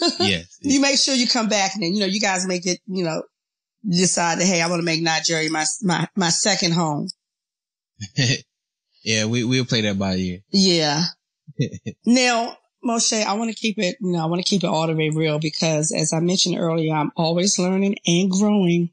yes, 0.18 0.58
you 0.60 0.80
make 0.80 0.98
sure 0.98 1.14
you 1.14 1.28
come 1.28 1.48
back 1.48 1.74
and 1.74 1.82
then, 1.82 1.94
you 1.94 2.00
know, 2.00 2.06
you 2.06 2.20
guys 2.20 2.46
make 2.46 2.66
it, 2.66 2.80
you 2.86 3.04
know, 3.04 3.22
decide 3.88 4.38
that, 4.38 4.46
hey, 4.46 4.62
I 4.62 4.68
want 4.68 4.80
to 4.80 4.84
make 4.84 5.02
Nigeria 5.02 5.50
my, 5.50 5.64
my, 5.82 6.08
my 6.16 6.28
second 6.28 6.72
home. 6.72 7.08
yeah, 9.04 9.24
we, 9.24 9.44
we'll 9.44 9.64
play 9.64 9.82
that 9.82 9.98
by 9.98 10.16
ear. 10.16 10.40
Yeah. 10.50 11.04
now, 12.06 12.56
Mosche, 12.84 13.24
I 13.24 13.34
want 13.34 13.50
to 13.50 13.56
keep 13.56 13.78
it, 13.78 13.96
you 14.00 14.12
know, 14.12 14.22
I 14.22 14.26
want 14.26 14.44
to 14.44 14.48
keep 14.48 14.62
it 14.62 14.68
all 14.68 14.86
the 14.86 14.94
way 14.94 15.10
real 15.10 15.38
because 15.38 15.92
as 15.92 16.12
I 16.12 16.20
mentioned 16.20 16.58
earlier, 16.58 16.94
I'm 16.94 17.12
always 17.16 17.58
learning 17.58 17.96
and 18.06 18.30
growing. 18.30 18.90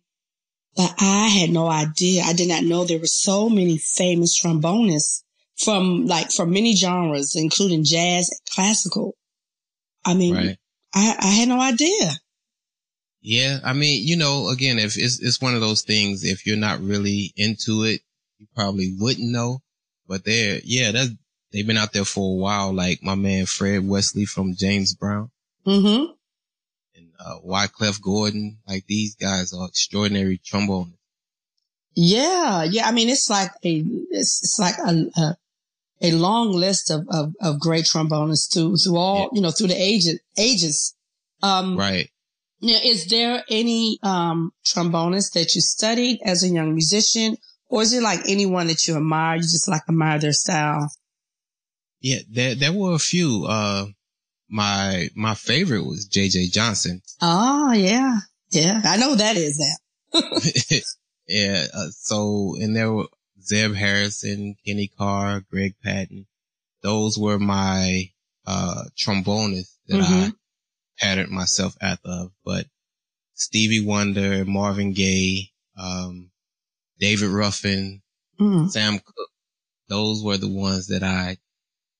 But 0.76 0.96
I 1.00 1.28
had 1.28 1.52
no 1.52 1.68
idea. 1.68 2.24
I 2.24 2.34
did 2.34 2.48
not 2.48 2.64
know 2.64 2.84
there 2.84 2.98
were 2.98 3.06
so 3.06 3.48
many 3.48 3.78
famous 3.78 4.42
trombonists 4.42 5.24
from 5.58 6.06
like 6.06 6.32
from 6.32 6.52
many 6.52 6.76
genres, 6.76 7.36
including 7.36 7.84
jazz 7.84 8.30
and 8.30 8.40
classical. 8.54 9.16
I 10.06 10.14
mean, 10.14 10.36
right. 10.36 10.58
I, 10.94 11.16
I 11.20 11.28
had 11.28 11.48
no 11.48 11.60
idea. 11.62 12.12
Yeah. 13.22 13.60
I 13.64 13.72
mean, 13.72 14.06
you 14.06 14.18
know, 14.18 14.50
again, 14.50 14.80
if 14.80 14.98
it's, 14.98 15.22
it's 15.22 15.40
one 15.40 15.56
of 15.56 15.62
those 15.62 15.82
things, 15.82 16.26
if 16.26 16.46
you're 16.46 16.58
not 16.58 16.82
really 16.82 17.34
into 17.38 17.84
it, 17.84 18.02
you 18.38 18.48
probably 18.54 18.94
wouldn't 19.00 19.32
know, 19.32 19.62
but 20.08 20.26
they're, 20.26 20.60
yeah, 20.66 20.92
that's, 20.92 21.12
they've 21.54 21.66
been 21.66 21.78
out 21.78 21.94
there 21.94 22.04
for 22.04 22.34
a 22.34 22.38
while. 22.38 22.74
Like 22.74 23.02
my 23.02 23.16
man 23.16 23.46
Fred 23.46 23.88
Wesley 23.88 24.26
from 24.26 24.56
James 24.56 24.94
Brown. 24.94 25.32
Mm-hmm. 25.66 26.12
And, 26.96 27.12
uh, 27.18 27.38
Wycliffe 27.44 28.02
Gordon. 28.02 28.58
Like 28.68 28.86
these 28.88 29.16
guys 29.16 29.54
are 29.54 29.68
extraordinary 29.68 30.38
trombonists. 30.40 30.98
Yeah. 31.96 32.64
Yeah. 32.64 32.88
I 32.88 32.92
mean, 32.92 33.08
it's 33.08 33.30
like 33.30 33.52
a, 33.64 33.84
it's, 34.12 34.44
it's 34.44 34.60
like 34.60 34.78
a, 34.80 35.10
a, 35.16 35.38
a 36.04 36.12
long 36.12 36.52
list 36.52 36.92
of, 36.92 37.06
of, 37.10 37.34
of 37.42 37.60
great 37.60 37.86
trombonists 37.86 38.54
through, 38.54 38.76
through 38.78 38.98
all, 38.98 39.20
yeah. 39.20 39.28
you 39.34 39.42
know, 39.42 39.52
through 39.52 39.68
the 39.68 39.82
ages, 39.82 40.20
ages. 40.38 40.96
Um, 41.42 41.78
right. 41.78 42.10
Now, 42.62 42.78
is 42.84 43.08
there 43.08 43.44
any, 43.50 44.00
um, 44.04 44.52
trombonist 44.66 45.34
that 45.34 45.56
you 45.56 45.62
studied 45.62 46.20
as 46.24 46.44
a 46.44 46.50
young 46.50 46.74
musician 46.74 47.38
or 47.70 47.82
is 47.82 47.94
it 47.94 48.04
like 48.04 48.20
anyone 48.28 48.68
that 48.68 48.86
you 48.88 48.96
admire? 48.96 49.38
You 49.38 49.42
just 49.42 49.68
like 49.68 49.82
admire 49.90 50.20
their 50.20 50.34
style? 50.34 50.92
Yeah, 52.02 52.20
there, 52.30 52.56
there 52.56 52.74
were 52.74 52.94
a 52.94 53.00
few, 53.00 53.46
uh, 53.48 53.86
my, 54.50 55.10
my 55.16 55.36
favorite 55.36 55.86
was 55.86 56.08
JJ 56.08 56.52
Johnson. 56.52 57.02
Oh, 57.22 57.72
yeah. 57.72 58.20
Yeah. 58.52 58.82
I 58.84 58.98
know 58.98 59.16
that 59.16 59.38
is 59.38 59.58
that. 59.58 60.84
yeah. 61.28 61.66
Uh, 61.74 61.88
so, 61.92 62.56
and 62.60 62.76
there 62.76 62.92
were, 62.92 63.08
Zeb 63.46 63.74
Harrison, 63.74 64.56
Kenny 64.66 64.90
Carr, 64.98 65.44
Greg 65.50 65.76
Patton. 65.84 66.26
Those 66.82 67.18
were 67.18 67.40
my, 67.40 68.10
uh, 68.46 68.84
trombonists 68.98 69.78
that 69.88 70.02
mm-hmm. 70.02 70.30
I 70.30 70.32
patterned 71.00 71.32
myself 71.32 71.76
after. 71.82 72.28
But 72.46 72.66
Stevie 73.34 73.86
Wonder, 73.86 74.46
Marvin 74.46 74.94
Gaye, 74.94 75.52
um, 75.78 76.32
David 77.00 77.30
Ruffin, 77.30 78.02
mm-hmm. 78.40 78.68
Sam 78.68 79.00
Cooke. 79.00 79.30
Those 79.90 80.24
were 80.24 80.38
the 80.38 80.50
ones 80.50 80.88
that 80.88 81.04
I 81.04 81.38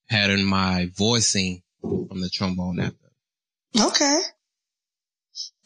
patterned 0.10 0.48
my 0.48 0.90
voicing 0.96 1.64
from 1.82 2.22
the 2.22 2.30
trombone 2.30 2.80
after. 2.80 2.98
Okay. 3.80 4.22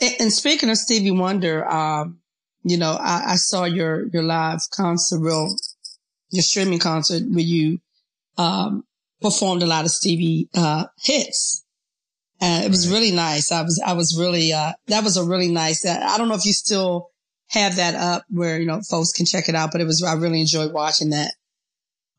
And, 0.02 0.16
and 0.20 0.34
speaking 0.34 0.70
of 0.70 0.78
Stevie 0.78 1.12
Wonder, 1.12 1.68
um, 1.70 2.20
you 2.64 2.78
know, 2.78 2.94
I, 2.94 3.34
I, 3.34 3.36
saw 3.36 3.66
your, 3.66 4.08
your 4.08 4.24
live 4.24 4.62
concert, 4.72 5.20
real, 5.20 5.56
your 6.32 6.44
streaming 6.44 6.80
concert 6.80 7.24
where 7.30 7.40
you, 7.40 7.80
um, 8.38 8.84
performed 9.22 9.64
a 9.64 9.66
lot 9.66 9.86
of 9.86 9.92
Stevie, 9.92 10.48
uh, 10.56 10.86
hits. 11.02 11.64
And 12.40 12.66
it 12.66 12.70
was 12.70 12.88
right. 12.88 12.96
really 12.96 13.12
nice. 13.12 13.52
I 13.52 13.64
was, 13.64 13.82
I 13.84 13.94
was 13.94 14.16
really, 14.20 14.54
uh, 14.54 14.74
that 14.88 15.04
was 15.04 15.18
a 15.18 15.24
really 15.24 15.50
nice, 15.50 15.86
uh, 15.86 16.00
I 16.00 16.18
don't 16.18 16.28
know 16.28 16.36
if 16.36 16.46
you 16.46 16.54
still 16.54 17.10
have 17.50 17.78
that 17.78 17.96
up 17.96 18.26
where, 18.30 18.60
you 18.60 18.68
know, 18.68 18.82
folks 18.82 19.12
can 19.12 19.26
check 19.26 19.50
it 19.50 19.56
out, 19.56 19.72
but 19.72 19.82
it 19.82 19.86
was, 19.86 20.04
I 20.04 20.14
really 20.14 20.42
enjoyed 20.42 20.72
watching 20.72 21.10
that. 21.12 21.34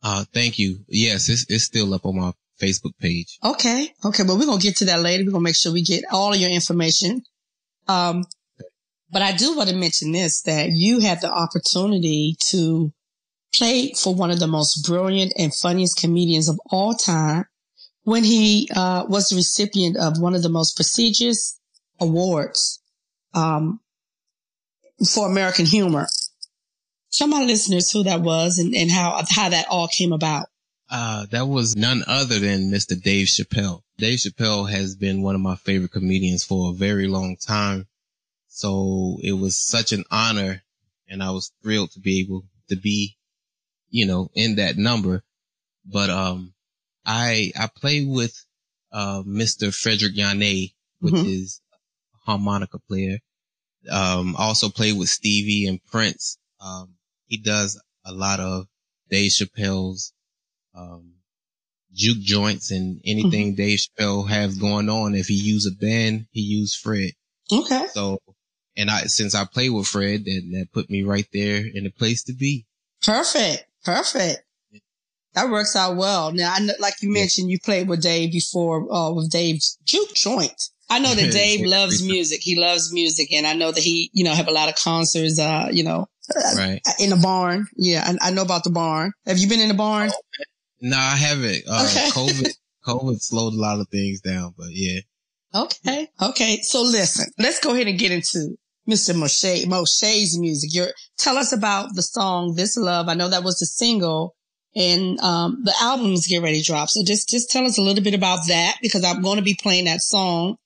Uh, 0.03 0.25
thank 0.33 0.59
you. 0.59 0.81
Yes, 0.89 1.29
it's, 1.29 1.47
it's 1.49 1.65
still 1.65 1.95
up 1.95 2.05
on 2.05 2.17
my 2.17 2.33
Facebook 2.61 2.97
page. 2.99 3.39
Okay. 3.45 3.93
Okay. 4.05 4.23
Well, 4.25 4.39
we're 4.39 4.47
going 4.47 4.59
to 4.59 4.67
get 4.67 4.77
to 4.79 4.87
that 4.87 5.03
later. 5.03 5.23
We're 5.23 5.33
going 5.33 5.43
to 5.43 5.49
make 5.49 5.57
sure 5.57 5.73
we 5.73 5.83
get 5.83 6.05
all 6.11 6.33
of 6.33 6.41
your 6.41 6.51
information. 6.51 7.23
Um, 7.87 8.25
but 9.11 9.23
I 9.23 9.33
do 9.33 9.57
want 9.57 9.69
to 9.71 9.77
mention 9.77 10.13
this, 10.13 10.43
that 10.43 10.71
you 10.71 10.99
had 10.99 11.21
the 11.21 11.31
opportunity 11.31 12.37
to 12.47 12.93
play 13.55 13.93
for 13.93 14.15
one 14.15 14.31
of 14.31 14.39
the 14.39 14.47
most 14.47 14.87
brilliant 14.87 15.33
and 15.39 15.55
funniest 15.55 15.99
comedians 15.99 16.49
of 16.49 16.61
all 16.71 16.95
time 16.95 17.47
when 18.05 18.25
he, 18.25 18.69
uh, 18.75 19.05
was 19.09 19.29
the 19.29 19.37
recipient 19.37 19.97
of 19.97 20.19
one 20.19 20.35
of 20.35 20.43
the 20.43 20.49
most 20.49 20.77
prestigious 20.77 21.59
awards, 22.01 22.81
um, 23.35 23.81
for 25.13 25.29
American 25.29 25.67
humor. 25.67 26.07
Tell 27.13 27.29
my 27.29 27.43
listeners 27.43 27.91
who 27.91 28.03
that 28.05 28.21
was 28.21 28.59
and, 28.59 28.75
and 28.75 28.91
how, 28.91 29.23
how 29.31 29.49
that 29.49 29.67
all 29.69 29.89
came 29.89 30.13
about. 30.13 30.47
Uh, 30.91 31.27
that 31.31 31.47
was 31.47 31.77
none 31.77 32.03
other 32.07 32.39
than 32.39 32.71
Mr. 32.71 33.01
Dave 33.01 33.27
Chappelle. 33.27 33.83
Dave 33.99 34.19
Chappelle 34.21 34.71
has 34.71 34.97
been 34.97 35.23
one 35.23 35.35
of 35.35 35.41
my 35.41 35.57
favorite 35.57 35.93
comedians 35.93 36.45
for 36.45 36.71
a 36.71 36.75
very 36.75 37.09
long 37.09 37.37
time. 37.37 37.87
So 38.49 39.19
it 39.23 39.33
was 39.33 39.57
such 39.57 39.93
an 39.93 40.05
honor 40.11 40.63
and 41.09 41.23
I 41.23 41.31
was 41.31 41.53
thrilled 41.63 41.93
to 41.93 42.01
be 42.01 42.21
able 42.21 42.45
to 42.69 42.77
be, 42.77 43.17
you 43.91 44.07
know, 44.07 44.31
in 44.35 44.57
that 44.57 44.77
number. 44.77 45.23
But, 45.85 46.11
um, 46.11 46.55
I, 47.05 47.53
I 47.59 47.69
play 47.75 48.05
with, 48.05 48.35
uh, 48.93 49.23
Mr. 49.27 49.75
Frederick 49.75 50.15
Yonnet, 50.15 50.73
which 51.01 51.15
mm-hmm. 51.15 51.27
is 51.27 51.61
a 52.15 52.31
harmonica 52.31 52.79
player. 52.79 53.19
Um, 53.91 54.37
also 54.37 54.69
play 54.69 54.93
with 54.93 55.09
Stevie 55.09 55.67
and 55.67 55.83
Prince. 55.87 56.39
Um, 56.61 56.95
he 57.27 57.39
does 57.39 57.81
a 58.05 58.13
lot 58.13 58.41
of 58.41 58.67
Dave 59.09 59.31
Chappelle's, 59.31 60.13
um, 60.75 61.15
juke 61.95 62.21
joints 62.21 62.71
and 62.71 63.01
anything 63.05 63.49
mm-hmm. 63.49 63.57
Dave 63.57 63.79
Chappelle 63.79 64.29
has 64.29 64.57
going 64.59 64.89
on. 64.89 65.15
If 65.15 65.27
he 65.27 65.35
use 65.35 65.67
a 65.67 65.75
band, 65.75 66.27
he 66.31 66.41
use 66.41 66.75
Fred. 66.75 67.13
Okay. 67.51 67.87
So 67.93 68.19
and 68.79 68.91
I, 68.91 69.03
since 69.03 69.35
I 69.35 69.45
play 69.45 69.69
with 69.69 69.89
Fred, 69.89 70.25
that, 70.25 70.49
that 70.53 70.73
put 70.73 70.89
me 70.89 71.03
right 71.03 71.27
there 71.33 71.65
in 71.67 71.85
the 71.85 71.91
place 71.91 72.23
to 72.25 72.33
be. 72.33 72.65
Perfect. 73.05 73.65
Perfect. 73.89 74.43
That 75.33 75.49
works 75.49 75.75
out 75.75 75.97
well. 75.97 76.31
Now, 76.31 76.53
I 76.55 76.61
know, 76.61 76.75
like 76.79 77.01
you 77.01 77.11
mentioned, 77.11 77.51
you 77.51 77.59
played 77.59 77.89
with 77.89 78.03
Dave 78.03 78.33
before, 78.33 78.93
uh, 78.93 79.11
with 79.13 79.31
Dave's 79.31 79.79
juke 79.85 80.13
joint. 80.15 80.63
I 80.91 80.99
know 80.99 81.15
that 81.15 81.33
Dave 81.33 81.65
loves 81.65 82.07
music. 82.07 82.41
He 82.43 82.55
loves 82.55 82.93
music. 82.93 83.33
And 83.33 83.47
I 83.47 83.55
know 83.55 83.73
that 83.73 83.83
he, 83.83 84.11
you 84.13 84.25
know, 84.25 84.35
have 84.35 84.49
a 84.49 84.53
lot 84.53 84.69
of 84.69 84.75
concerts, 84.75 85.39
uh, 85.39 85.69
you 85.73 85.85
know, 85.85 86.07
right. 86.57 86.83
in 86.99 87.09
the 87.09 87.17
barn. 87.17 87.67
Yeah. 87.77 88.05
I, 88.07 88.29
I, 88.29 88.31
know 88.31 88.43
about 88.43 88.65
the 88.65 88.71
barn. 88.71 89.13
Have 89.27 89.39
you 89.39 89.49
been 89.49 89.61
in 89.61 89.69
the 89.69 89.75
barn? 89.75 90.11
Oh, 90.13 90.45
no, 90.83 90.99
I 90.99 91.17
haven't. 91.17 91.63
Uh, 91.67 91.87
okay. 91.89 92.09
COVID, 92.13 92.49
COVID 92.85 93.23
slowed 93.23 93.55
a 93.55 93.57
lot 93.57 93.81
of 93.81 93.89
things 93.89 94.21
down, 94.21 94.53
but 94.59 94.69
yeah. 94.71 95.01
Okay. 95.55 96.09
Okay. 96.21 96.59
So 96.61 96.83
listen, 96.83 97.33
let's 97.39 97.61
go 97.61 97.73
ahead 97.73 97.87
and 97.87 97.99
get 97.99 98.13
into 98.13 98.59
Mr. 98.89 99.15
Mosche, 99.15 99.67
Mosche's 99.67 100.39
music. 100.39 100.71
Tell 101.19 101.37
us 101.37 101.53
about 101.53 101.95
the 101.95 102.03
song 102.03 102.55
This 102.55 102.77
Love. 102.77 103.09
I 103.09 103.15
know 103.15 103.29
that 103.29 103.45
was 103.45 103.59
the 103.59 103.67
single 103.67 104.35
and 104.79 105.19
um, 105.21 105.63
the 105.65 105.75
album's 105.81 106.27
get 106.27 106.43
ready 106.43 106.61
to 106.61 106.65
drop. 106.65 106.89
So 106.89 107.03
just 107.05 107.29
just 107.29 107.51
tell 107.51 107.67
us 107.67 107.79
a 107.79 107.83
little 107.83 108.05
bit 108.05 108.15
about 108.15 108.47
that 108.49 108.77
because 108.81 109.05
I'm 109.05 109.23
going 109.23 109.37
to 109.37 109.43
be 109.43 109.59
playing 109.61 109.87
that 109.87 110.01
song, 110.01 110.57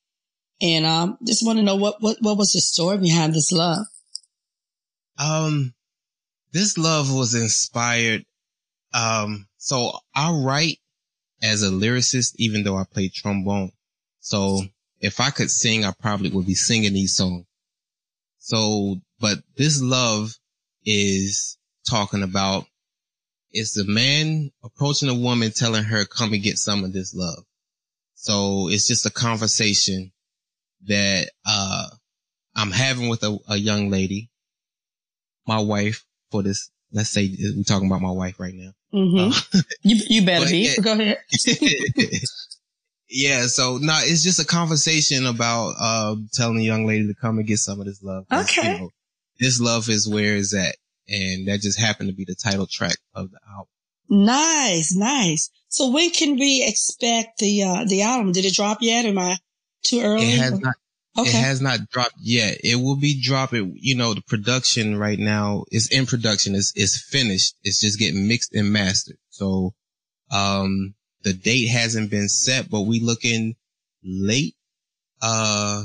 and 0.60 0.84
um, 0.84 1.18
just 1.26 1.44
want 1.44 1.58
to 1.58 1.64
know 1.64 1.76
what 1.76 1.96
what 2.00 2.18
what 2.20 2.36
was 2.36 2.52
the 2.52 2.60
story 2.60 2.98
behind 2.98 3.34
this 3.34 3.52
love. 3.52 3.86
Um, 5.18 5.74
this 6.52 6.76
love 6.78 7.12
was 7.12 7.34
inspired. 7.34 8.24
Um, 8.94 9.48
so 9.56 9.92
I 10.14 10.32
write 10.32 10.78
as 11.42 11.62
a 11.62 11.70
lyricist, 11.70 12.34
even 12.36 12.64
though 12.64 12.76
I 12.76 12.84
play 12.84 13.08
trombone. 13.08 13.72
So 14.20 14.60
if 15.00 15.20
I 15.20 15.30
could 15.30 15.50
sing, 15.50 15.84
I 15.84 15.92
probably 15.98 16.30
would 16.30 16.46
be 16.46 16.54
singing 16.54 16.92
these 16.92 17.16
songs. 17.16 17.46
So, 18.44 18.96
but 19.20 19.38
this 19.56 19.80
love 19.80 20.34
is 20.84 21.56
talking 21.88 22.24
about 22.24 22.64
it's 23.52 23.78
a 23.78 23.84
man 23.84 24.50
approaching 24.64 25.08
a 25.08 25.14
woman 25.14 25.52
telling 25.52 25.84
her, 25.84 26.04
come 26.04 26.32
and 26.32 26.42
get 26.42 26.58
some 26.58 26.82
of 26.82 26.92
this 26.92 27.14
love. 27.14 27.44
So 28.14 28.68
it's 28.68 28.88
just 28.88 29.06
a 29.06 29.10
conversation 29.10 30.10
that, 30.86 31.30
uh, 31.46 31.86
I'm 32.56 32.72
having 32.72 33.08
with 33.08 33.22
a, 33.22 33.38
a 33.48 33.56
young 33.56 33.90
lady, 33.90 34.28
my 35.46 35.60
wife 35.60 36.04
for 36.30 36.42
this 36.42 36.68
let's 36.92 37.10
say 37.10 37.34
we're 37.56 37.62
talking 37.62 37.86
about 37.86 38.02
my 38.02 38.10
wife 38.10 38.38
right 38.38 38.54
now. 38.54 38.72
Mm-hmm. 38.92 39.58
Uh, 39.58 39.62
you 39.82 39.96
you 40.08 40.26
better 40.26 40.46
be. 40.46 40.74
Go 40.80 40.92
ahead. 40.92 41.18
yeah. 43.12 43.46
So 43.46 43.78
no, 43.78 43.94
it's 44.00 44.22
just 44.22 44.40
a 44.40 44.46
conversation 44.46 45.26
about 45.26 45.74
uh, 45.78 46.16
telling 46.32 46.58
a 46.58 46.62
young 46.62 46.86
lady 46.86 47.06
to 47.06 47.14
come 47.14 47.38
and 47.38 47.46
get 47.46 47.58
some 47.58 47.80
of 47.80 47.86
this 47.86 48.02
love. 48.02 48.24
Okay. 48.32 48.74
You 48.74 48.78
know, 48.80 48.90
this 49.38 49.60
love 49.60 49.88
is 49.88 50.08
where 50.08 50.36
it's 50.36 50.54
at, 50.54 50.76
and 51.08 51.48
that 51.48 51.60
just 51.60 51.78
happened 51.78 52.08
to 52.08 52.14
be 52.14 52.24
the 52.24 52.34
title 52.34 52.66
track 52.66 52.96
of 53.14 53.30
the 53.30 53.38
album. 53.50 53.68
Nice, 54.08 54.94
nice. 54.94 55.50
So 55.68 55.90
when 55.90 56.10
can 56.10 56.34
we 56.34 56.64
expect 56.66 57.38
the 57.38 57.62
uh, 57.62 57.84
the 57.84 58.02
album? 58.02 58.32
Did 58.32 58.44
it 58.44 58.54
drop 58.54 58.78
yet? 58.80 59.04
Am 59.04 59.18
I 59.18 59.36
too 59.84 60.00
early? 60.02 60.24
It 60.24 60.38
has 60.38 60.60
not. 60.60 60.74
Okay. 61.18 61.28
It 61.28 61.42
has 61.42 61.60
not 61.60 61.90
dropped 61.90 62.14
yet. 62.20 62.58
It 62.64 62.76
will 62.76 62.96
be 62.96 63.20
dropping. 63.20 63.76
You 63.78 63.96
know, 63.96 64.14
the 64.14 64.22
production 64.22 64.98
right 64.98 65.18
now 65.18 65.64
is 65.70 65.90
in 65.90 66.06
production. 66.06 66.54
It's, 66.54 66.72
it's 66.74 66.98
finished. 67.02 67.54
It's 67.62 67.80
just 67.82 67.98
getting 67.98 68.28
mixed 68.28 68.54
and 68.54 68.72
mastered. 68.72 69.18
So, 69.28 69.74
um, 70.30 70.94
the 71.22 71.32
date 71.32 71.66
hasn't 71.66 72.10
been 72.10 72.28
set, 72.28 72.70
but 72.70 72.82
we 72.82 73.00
looking 73.00 73.56
late, 74.04 74.54
uh, 75.20 75.84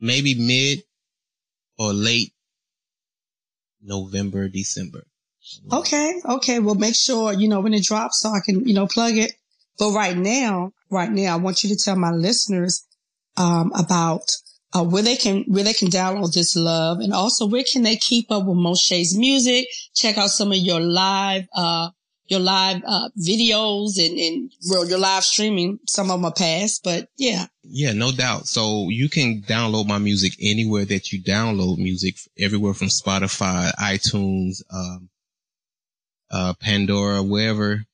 maybe 0.00 0.34
mid 0.34 0.82
or 1.78 1.92
late 1.92 2.32
November, 3.82 4.48
December. 4.48 5.04
Okay. 5.72 6.20
Okay. 6.24 6.58
Well, 6.58 6.74
make 6.74 6.96
sure, 6.96 7.32
you 7.32 7.48
know, 7.48 7.60
when 7.60 7.74
it 7.74 7.84
drops 7.84 8.20
so 8.20 8.30
I 8.30 8.40
can, 8.44 8.66
you 8.66 8.74
know, 8.74 8.86
plug 8.86 9.16
it. 9.16 9.32
But 9.78 9.92
right 9.92 10.16
now, 10.16 10.72
right 10.90 11.10
now, 11.10 11.34
I 11.34 11.36
want 11.36 11.64
you 11.64 11.70
to 11.70 11.76
tell 11.76 11.96
my 11.96 12.10
listeners 12.10 12.86
um, 13.36 13.72
about 13.74 14.30
uh, 14.72 14.84
where 14.84 15.02
they 15.02 15.16
can 15.16 15.44
where 15.46 15.64
they 15.64 15.72
can 15.72 15.88
download 15.88 16.32
this 16.32 16.56
love, 16.56 16.98
and 17.00 17.12
also 17.12 17.46
where 17.46 17.64
can 17.70 17.82
they 17.82 17.96
keep 17.96 18.30
up 18.30 18.46
with 18.46 18.56
Mosche's 18.56 19.16
music. 19.16 19.66
Check 19.94 20.16
out 20.16 20.30
some 20.30 20.52
of 20.52 20.58
your 20.58 20.80
live 20.80 21.46
uh, 21.54 21.90
your 22.26 22.40
live 22.40 22.82
uh, 22.86 23.08
videos 23.18 24.04
and 24.04 24.18
and 24.18 24.52
well, 24.68 24.88
your 24.88 24.98
live 24.98 25.24
streaming. 25.24 25.78
Some 25.86 26.10
of 26.10 26.18
them 26.18 26.24
are 26.24 26.32
past, 26.32 26.82
but 26.82 27.08
yeah. 27.16 27.46
Yeah, 27.62 27.92
no 27.92 28.12
doubt. 28.12 28.46
So 28.46 28.88
you 28.88 29.08
can 29.08 29.42
download 29.42 29.86
my 29.86 29.98
music 29.98 30.34
anywhere 30.40 30.84
that 30.86 31.12
you 31.12 31.22
download 31.22 31.78
music, 31.78 32.16
everywhere 32.38 32.74
from 32.74 32.88
Spotify, 32.88 33.72
iTunes, 33.74 34.62
um, 34.72 35.08
uh, 36.30 36.54
Pandora, 36.60 37.22
wherever 37.22 37.84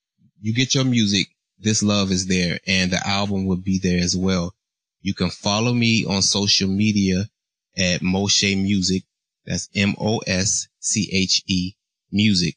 you 0.40 0.54
get 0.54 0.75
your 0.75 0.84
music. 0.84 1.28
This 1.62 1.82
love 1.82 2.10
is 2.10 2.26
there, 2.26 2.58
and 2.66 2.90
the 2.90 3.06
album 3.06 3.44
will 3.44 3.58
be 3.58 3.78
there 3.78 4.00
as 4.00 4.16
well. 4.16 4.54
You 5.02 5.12
can 5.12 5.28
follow 5.28 5.75
me 5.75 6.06
on 6.06 6.22
social 6.22 6.68
media 6.68 7.28
at 7.76 8.00
Mosche 8.00 8.56
Music. 8.56 9.02
That's 9.44 9.68
M-O-S-C-H-E 9.75 11.76
Music 12.12 12.56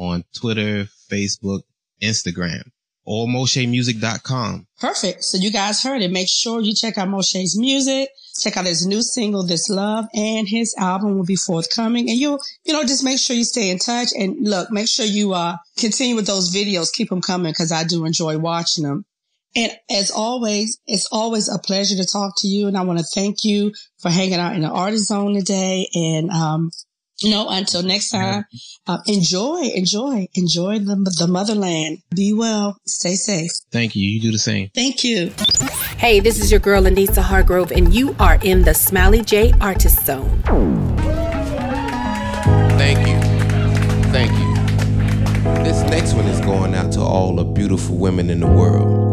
on 0.00 0.24
Twitter, 0.34 0.88
Facebook, 1.10 1.60
Instagram 2.02 2.62
or 3.04 3.26
MoscheMusic.com. 3.26 4.66
Perfect. 4.80 5.24
So 5.24 5.38
you 5.38 5.50
guys 5.50 5.82
heard 5.82 6.02
it. 6.02 6.10
Make 6.10 6.28
sure 6.28 6.60
you 6.60 6.74
check 6.74 6.98
out 6.98 7.08
Mosche's 7.08 7.58
music. 7.58 8.08
Check 8.40 8.56
out 8.56 8.66
his 8.66 8.86
new 8.86 9.02
single, 9.02 9.44
This 9.44 9.68
Love, 9.68 10.06
and 10.14 10.48
his 10.48 10.74
album 10.78 11.16
will 11.16 11.24
be 11.24 11.36
forthcoming. 11.36 12.08
And 12.08 12.18
you'll, 12.18 12.38
you 12.64 12.72
know, 12.72 12.82
just 12.82 13.04
make 13.04 13.18
sure 13.18 13.34
you 13.34 13.44
stay 13.44 13.70
in 13.70 13.78
touch 13.78 14.08
and 14.16 14.36
look, 14.40 14.70
make 14.70 14.88
sure 14.88 15.04
you, 15.04 15.34
uh, 15.34 15.56
continue 15.76 16.14
with 16.14 16.26
those 16.26 16.54
videos. 16.54 16.92
Keep 16.92 17.10
them 17.10 17.20
coming 17.20 17.52
because 17.52 17.72
I 17.72 17.84
do 17.84 18.04
enjoy 18.04 18.38
watching 18.38 18.84
them. 18.84 19.04
And 19.56 19.72
as 19.90 20.12
always, 20.12 20.78
it's 20.86 21.08
always 21.10 21.48
a 21.48 21.58
pleasure 21.58 21.96
to 21.96 22.04
talk 22.04 22.34
to 22.38 22.48
you. 22.48 22.68
And 22.68 22.76
I 22.78 22.82
want 22.82 23.00
to 23.00 23.04
thank 23.04 23.44
you 23.44 23.72
for 23.98 24.08
hanging 24.08 24.34
out 24.34 24.54
in 24.54 24.62
the 24.62 24.70
artist 24.70 25.06
zone 25.06 25.34
today. 25.34 25.88
And, 25.94 26.30
um, 26.30 26.70
you 27.20 27.30
know, 27.30 27.48
until 27.48 27.82
next 27.82 28.10
time, 28.10 28.44
uh, 28.86 28.98
enjoy, 29.06 29.62
enjoy, 29.74 30.28
enjoy 30.34 30.78
the, 30.78 30.96
the 31.18 31.26
motherland. 31.26 31.98
Be 32.14 32.32
well. 32.32 32.78
Stay 32.86 33.14
safe. 33.14 33.50
Thank 33.70 33.96
you. 33.96 34.08
You 34.08 34.20
do 34.20 34.32
the 34.32 34.38
same. 34.38 34.70
Thank 34.74 35.04
you. 35.04 35.32
Hey, 35.98 36.20
this 36.20 36.40
is 36.40 36.50
your 36.50 36.60
girl, 36.60 36.84
Anissa 36.84 37.22
Hargrove, 37.22 37.70
and 37.72 37.92
you 37.92 38.16
are 38.18 38.38
in 38.42 38.62
the 38.62 38.74
Smiley 38.74 39.22
J 39.22 39.52
Artist 39.60 40.06
Zone. 40.06 40.42
Thank 42.78 43.06
you. 43.06 43.20
Thank 44.10 44.32
you. 44.32 45.64
This 45.64 45.82
next 45.90 46.14
one 46.14 46.26
is 46.26 46.40
going 46.40 46.74
out 46.74 46.92
to 46.92 47.00
all 47.00 47.36
the 47.36 47.44
beautiful 47.44 47.96
women 47.96 48.30
in 48.30 48.40
the 48.40 48.46
world 48.46 49.10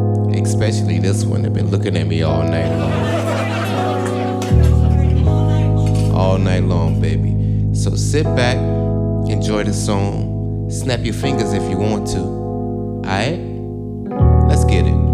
especially 0.48 1.00
this 1.00 1.24
one, 1.24 1.41
They've 1.41 1.54
been 1.54 1.70
looking 1.70 1.98
at 1.98 2.08
me 2.08 2.24
all 2.24 2.43
night 2.43 2.70
long. 2.78 2.91
All 6.13 6.38
night 6.38 6.63
long, 6.63 7.00
baby. 7.00 7.37
So 7.78 7.96
sit 7.96 8.24
back, 8.36 8.58
enjoy 9.30 9.63
the 9.63 9.72
song, 9.72 10.68
snap 10.72 11.06
your 11.06 11.13
fingers 11.13 11.54
if 11.54 11.62
you 11.70 11.78
want 11.78 12.08
to. 12.08 12.20
Alright? 13.06 13.40
Let's 14.50 14.66
get 14.66 14.88
it. 14.88 15.07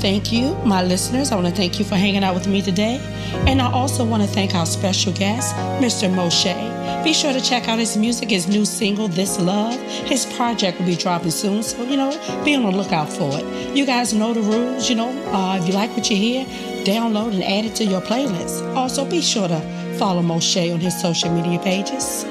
Thank 0.00 0.30
you, 0.30 0.54
my 0.64 0.82
listeners. 0.82 1.32
I 1.32 1.36
want 1.36 1.48
to 1.48 1.54
thank 1.54 1.78
you 1.78 1.84
for 1.84 1.96
hanging 1.96 2.22
out 2.22 2.34
with 2.34 2.46
me 2.46 2.60
today. 2.60 3.00
And 3.46 3.62
I 3.62 3.72
also 3.72 4.04
want 4.04 4.22
to 4.22 4.28
thank 4.28 4.54
our 4.54 4.66
special 4.66 5.12
guest, 5.12 5.54
Mr. 5.82 6.12
Mosche. 6.12 7.02
Be 7.02 7.14
sure 7.14 7.32
to 7.32 7.40
check 7.40 7.66
out 7.66 7.78
his 7.78 7.96
music, 7.96 8.28
his 8.30 8.46
new 8.46 8.66
single, 8.66 9.08
This 9.08 9.40
Love. 9.40 9.74
His 10.06 10.26
project 10.36 10.78
will 10.78 10.86
be 10.86 10.96
dropping 10.96 11.30
soon, 11.30 11.62
so, 11.62 11.82
you 11.84 11.96
know, 11.96 12.10
be 12.44 12.54
on 12.54 12.64
the 12.64 12.70
lookout 12.70 13.08
for 13.08 13.30
it. 13.38 13.76
You 13.76 13.86
guys 13.86 14.12
know 14.12 14.34
the 14.34 14.42
rules, 14.42 14.88
you 14.90 14.96
know. 14.96 15.08
Uh, 15.32 15.58
if 15.60 15.66
you 15.66 15.72
like 15.72 15.90
what 15.96 16.10
you 16.10 16.16
hear, 16.16 16.44
download 16.84 17.32
and 17.32 17.42
add 17.42 17.64
it 17.64 17.74
to 17.76 17.84
your 17.84 18.02
playlist. 18.02 18.76
Also, 18.76 19.04
be 19.04 19.22
sure 19.22 19.48
to 19.48 19.60
follow 19.98 20.22
Mosche 20.22 20.72
on 20.74 20.78
his 20.78 21.00
social 21.00 21.30
media 21.32 21.58
pages. 21.58 22.24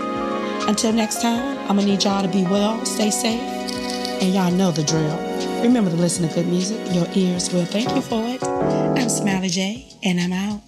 Until 0.67 0.93
next 0.93 1.21
time, 1.21 1.57
I'm 1.67 1.77
going 1.77 1.87
to 1.87 1.93
need 1.93 2.03
y'all 2.03 2.21
to 2.21 2.27
be 2.27 2.43
well, 2.43 2.85
stay 2.85 3.09
safe, 3.09 3.41
and 4.21 4.33
y'all 4.33 4.51
know 4.51 4.71
the 4.71 4.83
drill. 4.83 5.34
Remember 5.65 5.89
to 5.89 5.97
listen 5.97 6.29
to 6.29 6.35
good 6.35 6.45
music. 6.45 6.77
Your 6.93 7.07
ears 7.15 7.51
will 7.51 7.65
thank 7.65 7.89
you 7.89 8.01
for 8.01 8.23
it. 8.27 8.43
I'm 8.43 9.09
Smiley 9.09 9.49
J, 9.49 9.87
and 10.03 10.19
I'm 10.19 10.31
out. 10.31 10.61